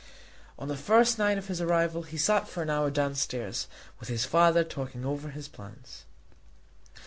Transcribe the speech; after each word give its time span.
On 0.57 0.67
the 0.67 0.75
first 0.75 1.19
night 1.19 1.37
of 1.37 1.47
his 1.47 1.61
arrival 1.61 2.01
he 2.01 2.17
sat 2.17 2.47
for 2.49 2.63
an 2.63 2.71
hour 2.71 2.89
downstairs 2.89 3.67
with 3.99 4.09
his 4.09 4.25
father 4.25 4.63
talking 4.63 5.05
over 5.05 5.29
his 5.29 5.47
plans. 5.47 6.05